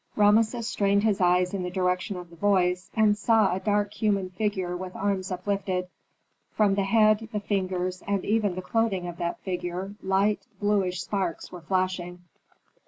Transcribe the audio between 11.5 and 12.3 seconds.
were flashing.